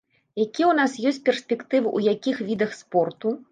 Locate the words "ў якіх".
1.97-2.43